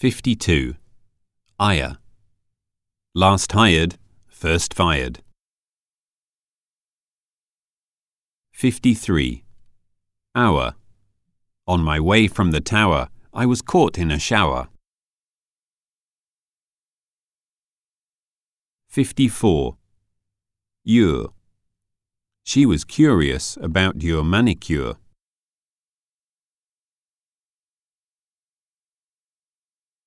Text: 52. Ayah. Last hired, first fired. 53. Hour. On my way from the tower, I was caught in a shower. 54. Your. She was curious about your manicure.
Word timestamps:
52. 0.00 0.76
Ayah. 1.60 1.96
Last 3.14 3.52
hired, 3.52 3.98
first 4.28 4.72
fired. 4.72 5.20
53. 8.54 9.44
Hour. 10.34 10.74
On 11.66 11.82
my 11.82 12.00
way 12.00 12.28
from 12.28 12.50
the 12.50 12.62
tower, 12.62 13.10
I 13.34 13.44
was 13.44 13.60
caught 13.60 13.98
in 13.98 14.10
a 14.10 14.18
shower. 14.18 14.68
54. 18.88 19.76
Your. 20.82 21.34
She 22.42 22.64
was 22.64 22.84
curious 22.84 23.58
about 23.60 24.00
your 24.00 24.24
manicure. 24.24 24.94